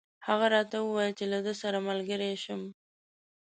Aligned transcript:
هغه 0.27 0.45
راته 0.55 0.77
وویل 0.81 1.13
چې 1.19 1.25
له 1.33 1.39
ده 1.45 1.53
سره 1.61 1.77
ملګری 1.87 2.33
شم. 2.43 2.61